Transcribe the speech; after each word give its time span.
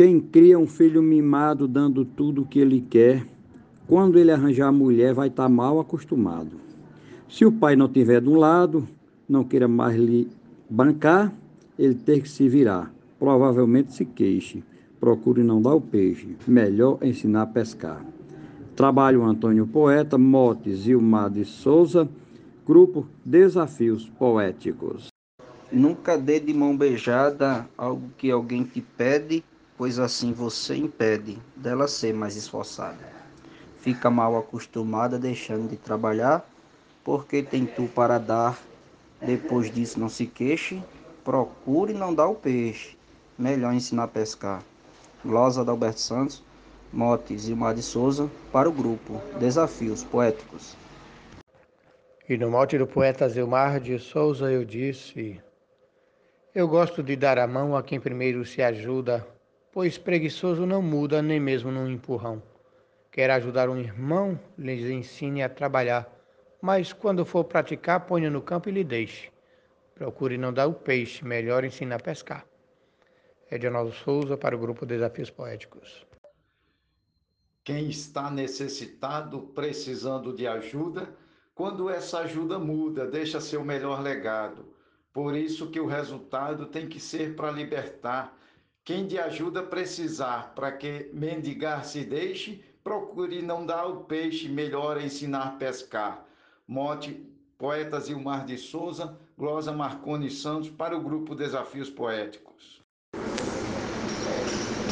Quem 0.00 0.18
cria 0.18 0.58
um 0.58 0.66
filho 0.66 1.02
mimado 1.02 1.68
dando 1.68 2.06
tudo 2.06 2.40
o 2.40 2.46
que 2.46 2.58
ele 2.58 2.80
quer, 2.80 3.26
quando 3.86 4.18
ele 4.18 4.30
arranjar 4.30 4.68
a 4.68 4.72
mulher, 4.72 5.12
vai 5.12 5.28
estar 5.28 5.42
tá 5.42 5.48
mal 5.50 5.78
acostumado. 5.78 6.56
Se 7.28 7.44
o 7.44 7.52
pai 7.52 7.76
não 7.76 7.86
tiver 7.86 8.22
de 8.22 8.28
um 8.30 8.36
lado, 8.36 8.88
não 9.28 9.44
queira 9.44 9.68
mais 9.68 9.94
lhe 9.94 10.26
bancar, 10.70 11.30
ele 11.78 11.94
ter 11.94 12.22
que 12.22 12.30
se 12.30 12.48
virar. 12.48 12.90
Provavelmente 13.18 13.92
se 13.92 14.06
queixe. 14.06 14.64
Procure 14.98 15.42
não 15.42 15.60
dar 15.60 15.74
o 15.74 15.82
peixe. 15.82 16.34
Melhor 16.48 16.96
ensinar 17.02 17.42
a 17.42 17.46
pescar. 17.46 18.02
Trabalho 18.74 19.22
Antônio 19.22 19.66
Poeta, 19.66 20.16
Motes 20.16 20.86
Ilmar 20.86 21.28
de 21.28 21.44
Souza, 21.44 22.08
Grupo 22.66 23.06
Desafios 23.22 24.08
Poéticos. 24.18 25.08
Nunca 25.70 26.16
dê 26.16 26.40
de 26.40 26.54
mão 26.54 26.74
beijada 26.74 27.68
algo 27.76 28.08
que 28.16 28.30
alguém 28.30 28.64
te 28.64 28.80
pede, 28.80 29.44
pois 29.80 29.98
assim 29.98 30.30
você 30.30 30.76
impede 30.76 31.38
dela 31.56 31.88
ser 31.88 32.12
mais 32.12 32.36
esforçada. 32.36 32.98
Fica 33.78 34.10
mal 34.10 34.36
acostumada 34.36 35.18
deixando 35.18 35.70
de 35.70 35.76
trabalhar, 35.78 36.46
porque 37.02 37.42
tem 37.42 37.64
tu 37.64 37.88
para 37.94 38.18
dar 38.18 38.60
depois 39.22 39.72
disso, 39.72 39.98
não 39.98 40.10
se 40.10 40.26
queixe, 40.26 40.82
procure 41.24 41.94
não 41.94 42.14
dar 42.14 42.26
o 42.26 42.34
peixe. 42.34 42.94
Melhor 43.38 43.72
ensinar 43.72 44.02
a 44.02 44.08
pescar. 44.08 44.62
Glosa 45.24 45.62
Alberto 45.62 46.00
Santos, 46.00 46.42
Motes 46.92 47.48
e 47.48 47.54
Mar 47.54 47.74
de 47.74 47.82
Souza, 47.82 48.28
para 48.52 48.68
o 48.68 48.72
grupo 48.72 49.18
Desafios 49.38 50.04
Poéticos. 50.04 50.76
E 52.28 52.36
no 52.36 52.50
mote 52.50 52.76
do 52.76 52.86
poeta 52.86 53.26
Zilmar 53.26 53.80
de 53.80 53.98
Souza 53.98 54.52
eu 54.52 54.62
disse: 54.62 55.40
Eu 56.54 56.68
gosto 56.68 57.02
de 57.02 57.16
dar 57.16 57.38
a 57.38 57.46
mão 57.46 57.74
a 57.74 57.82
quem 57.82 57.98
primeiro 57.98 58.44
se 58.44 58.60
ajuda, 58.60 59.26
pois 59.72 59.98
preguiçoso 59.98 60.66
não 60.66 60.82
muda 60.82 61.22
nem 61.22 61.40
mesmo 61.40 61.70
num 61.70 61.88
empurrão. 61.88 62.42
Quer 63.10 63.30
ajudar 63.30 63.68
um 63.68 63.76
irmão, 63.76 64.38
lhes 64.56 64.84
ensine 64.84 65.42
a 65.42 65.48
trabalhar 65.48 66.20
mas 66.60 66.92
quando 66.92 67.24
for 67.24 67.44
praticar, 67.44 68.06
ponha 68.06 68.30
no 68.30 68.42
campo 68.42 68.68
e 68.68 68.72
lhe 68.72 68.84
deixe. 68.84 69.30
Procure 69.94 70.36
não 70.36 70.52
dar 70.52 70.66
o 70.66 70.74
peixe, 70.74 71.24
melhor 71.24 71.64
ensine 71.64 71.94
a 71.94 71.98
pescar. 71.98 72.46
Edinaldo 73.50 73.92
Souza 73.92 74.36
para 74.36 74.54
o 74.54 74.58
grupo 74.58 74.86
Desafios 74.86 75.30
Poéticos. 75.30 76.06
Quem 77.64 77.88
está 77.88 78.30
necessitado, 78.30 79.40
precisando 79.54 80.34
de 80.34 80.46
ajuda, 80.46 81.14
quando 81.54 81.90
essa 81.90 82.20
ajuda 82.20 82.58
muda, 82.58 83.06
deixa 83.06 83.40
seu 83.40 83.64
melhor 83.64 84.02
legado. 84.02 84.74
Por 85.12 85.36
isso 85.36 85.70
que 85.70 85.80
o 85.80 85.86
resultado 85.86 86.66
tem 86.66 86.88
que 86.88 87.00
ser 87.00 87.34
para 87.34 87.50
libertar. 87.50 88.36
Quem 88.90 89.06
de 89.06 89.20
ajuda 89.20 89.62
precisar, 89.62 90.52
para 90.52 90.72
que 90.72 91.08
mendigar 91.14 91.84
se 91.84 92.02
deixe, 92.02 92.60
procure 92.82 93.40
não 93.40 93.64
dar 93.64 93.86
o 93.86 94.00
peixe, 94.00 94.48
melhor 94.48 95.00
ensinar 95.00 95.42
a 95.42 95.50
pescar. 95.50 96.24
Mote, 96.66 97.24
Poetas 97.56 98.08
Ilmar 98.08 98.44
de 98.44 98.58
Souza, 98.58 99.16
Glosa 99.38 99.70
Marconi 99.70 100.28
Santos, 100.28 100.70
para 100.70 100.96
o 100.98 101.00
grupo 101.00 101.36
Desafios 101.36 101.88
Poéticos. 101.88 102.82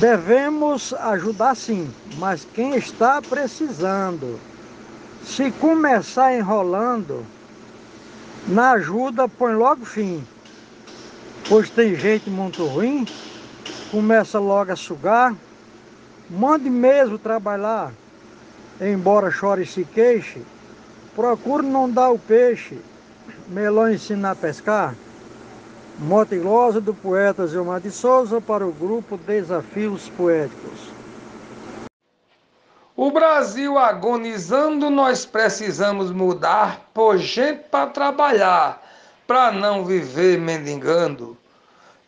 Devemos 0.00 0.94
ajudar 0.94 1.54
sim, 1.54 1.92
mas 2.16 2.46
quem 2.46 2.74
está 2.74 3.20
precisando, 3.20 4.40
se 5.22 5.50
começar 5.50 6.34
enrolando, 6.34 7.26
na 8.48 8.70
ajuda 8.70 9.28
põe 9.28 9.52
logo 9.52 9.84
fim. 9.84 10.26
Pois 11.46 11.68
tem 11.68 11.94
gente 11.94 12.30
muito 12.30 12.64
ruim, 12.64 13.04
começa 13.92 14.40
logo 14.40 14.72
a 14.72 14.76
sugar, 14.76 15.36
mande 16.28 16.68
mesmo 16.68 17.16
trabalhar, 17.16 17.92
embora 18.80 19.30
chore 19.30 19.62
e 19.62 19.66
se 19.66 19.84
queixe, 19.84 20.42
Procure 21.14 21.66
não 21.66 21.90
dar 21.90 22.10
o 22.10 22.18
peixe, 22.18 22.80
melhor 23.48 23.92
ensinar 23.92 24.30
a 24.30 24.34
pescar. 24.34 24.94
Mote 25.98 26.38
glosa 26.38 26.80
do 26.80 26.94
poeta 26.94 27.46
Gilmar 27.46 27.80
de 27.80 27.90
Souza 27.90 28.40
para 28.40 28.66
o 28.66 28.72
grupo 28.72 29.18
Desafios 29.18 30.08
Poéticos. 30.08 30.90
O 32.96 33.10
Brasil 33.10 33.76
agonizando, 33.78 34.88
nós 34.88 35.26
precisamos 35.26 36.10
mudar 36.10 36.88
por 36.94 37.18
gente 37.18 37.64
para 37.70 37.88
trabalhar, 37.88 38.82
para 39.26 39.52
não 39.52 39.84
viver 39.84 40.38
mendigando. 40.38 41.36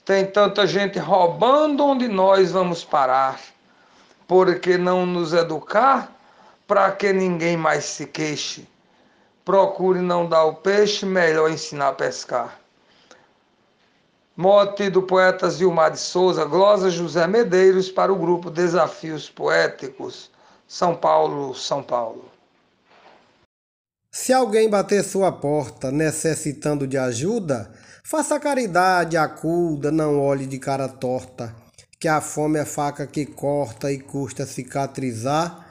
Tem 0.04 0.26
tanta 0.26 0.66
gente 0.66 0.98
roubando 0.98 1.84
onde 1.84 2.08
nós 2.08 2.52
vamos 2.52 2.84
parar. 2.84 3.40
Porque 4.26 4.76
não 4.76 5.06
nos 5.06 5.32
educar 5.32 6.12
para 6.66 6.90
que 6.92 7.12
ninguém 7.12 7.56
mais 7.56 7.84
se 7.84 8.06
queixe. 8.06 8.68
Procure 9.44 10.00
não 10.00 10.26
dar 10.26 10.44
o 10.44 10.54
peixe, 10.54 11.04
melhor 11.06 11.50
ensinar 11.50 11.88
a 11.88 11.92
pescar. 11.92 12.58
Mote 14.36 14.90
do 14.90 15.02
poeta 15.02 15.48
Zilmar 15.48 15.92
de 15.92 16.00
Souza, 16.00 16.44
glosa 16.44 16.90
José 16.90 17.26
Medeiros 17.26 17.88
para 17.88 18.12
o 18.12 18.16
grupo 18.16 18.50
Desafios 18.50 19.30
Poéticos, 19.30 20.30
São 20.66 20.96
Paulo, 20.96 21.54
São 21.54 21.82
Paulo. 21.82 22.33
Se 24.16 24.32
alguém 24.32 24.70
bater 24.70 25.02
sua 25.02 25.32
porta 25.32 25.90
necessitando 25.90 26.86
de 26.86 26.96
ajuda, 26.96 27.70
faça 28.04 28.38
caridade, 28.38 29.16
acuda, 29.16 29.90
não 29.90 30.20
olhe 30.20 30.46
de 30.46 30.58
cara 30.58 30.88
torta, 30.88 31.52
que 31.98 32.06
a 32.06 32.20
fome 32.20 32.60
é 32.60 32.64
faca 32.64 33.08
que 33.08 33.26
corta 33.26 33.90
e 33.90 33.98
custa 33.98 34.46
cicatrizar. 34.46 35.66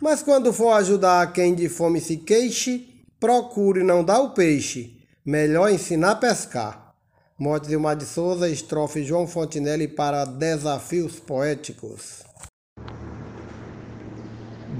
Mas 0.00 0.22
quando 0.22 0.52
for 0.52 0.74
ajudar 0.74 1.32
quem 1.32 1.56
de 1.56 1.68
fome 1.68 2.00
se 2.00 2.18
queixe, 2.18 2.98
Procure 3.20 3.82
não 3.82 4.04
dar 4.04 4.20
o 4.20 4.30
peixe, 4.30 4.96
melhor 5.26 5.72
ensinar 5.72 6.12
a 6.12 6.14
pescar. 6.14 6.94
Morte 7.36 7.66
de 7.66 7.76
Mar 7.76 7.96
de 7.96 8.04
Souza, 8.04 8.48
estrofe 8.48 9.02
João 9.02 9.26
Fontinelli 9.26 9.88
para 9.88 10.24
Desafios 10.24 11.18
Poéticos. 11.18 12.22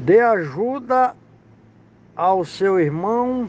Dê 0.04 0.20
ajuda 0.20 1.16
ao 2.18 2.44
seu 2.44 2.80
irmão 2.80 3.48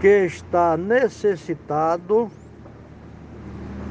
que 0.00 0.24
está 0.24 0.78
necessitado, 0.78 2.30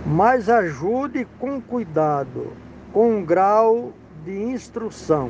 mas 0.07 0.49
ajude 0.49 1.27
com 1.39 1.61
cuidado, 1.61 2.51
com 2.91 3.17
um 3.17 3.23
grau 3.23 3.93
de 4.25 4.41
instrução. 4.41 5.29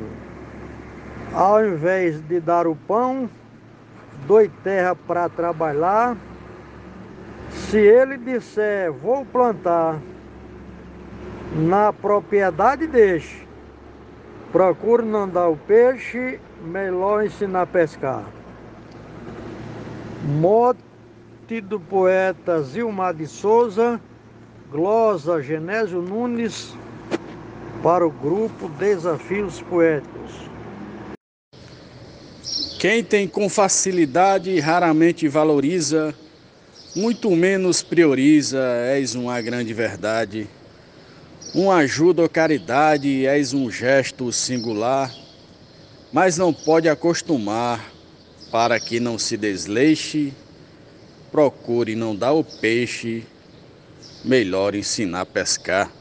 Ao 1.34 1.62
invés 1.62 2.18
de 2.22 2.40
dar 2.40 2.66
o 2.66 2.74
pão, 2.74 3.28
doe 4.26 4.48
terra 4.48 4.96
para 4.96 5.28
trabalhar. 5.28 6.16
Se 7.50 7.76
ele 7.76 8.16
disser, 8.16 8.90
vou 8.90 9.26
plantar, 9.26 9.98
na 11.54 11.92
propriedade 11.92 12.86
deixe. 12.86 13.43
Procure 14.54 15.04
não 15.04 15.28
dar 15.28 15.48
o 15.48 15.56
peixe, 15.56 16.38
melhor 16.64 17.26
ensinar 17.26 17.62
a 17.62 17.66
pescar. 17.66 18.24
Mote 20.38 21.60
do 21.60 21.80
poeta 21.80 22.62
Zilmar 22.62 23.14
de 23.14 23.26
Souza, 23.26 24.00
glosa 24.70 25.42
Genésio 25.42 26.00
Nunes, 26.00 26.72
para 27.82 28.06
o 28.06 28.10
grupo 28.12 28.68
Desafios 28.78 29.60
Poéticos. 29.60 30.48
Quem 32.78 33.02
tem 33.02 33.26
com 33.26 33.48
facilidade 33.48 34.60
raramente 34.60 35.26
valoriza, 35.26 36.14
muito 36.94 37.28
menos 37.32 37.82
prioriza, 37.82 38.62
és 38.86 39.16
uma 39.16 39.40
grande 39.40 39.74
verdade. 39.74 40.48
Uma 41.54 41.76
ajuda 41.76 42.20
ou 42.22 42.28
caridade, 42.28 43.26
és 43.26 43.54
um 43.54 43.70
gesto 43.70 44.32
singular, 44.32 45.14
mas 46.12 46.36
não 46.36 46.52
pode 46.52 46.88
acostumar 46.88 47.92
para 48.50 48.80
que 48.80 48.98
não 48.98 49.16
se 49.16 49.36
desleixe. 49.36 50.32
Procure 51.30 51.94
não 51.94 52.14
dar 52.14 52.32
o 52.32 52.42
peixe, 52.42 53.24
melhor 54.24 54.74
ensinar 54.74 55.20
a 55.20 55.26
pescar. 55.26 55.92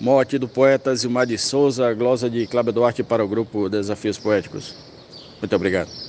Morte 0.00 0.38
do 0.38 0.48
poeta 0.48 0.94
Zilmar 0.94 1.26
de 1.26 1.38
Souza, 1.38 1.94
glosa 1.94 2.28
de 2.28 2.44
Cláudio 2.48 2.72
Duarte 2.72 3.04
para 3.04 3.24
o 3.24 3.28
grupo 3.28 3.68
Desafios 3.68 4.18
Poéticos. 4.18 4.74
Muito 5.40 5.54
obrigado. 5.54 6.07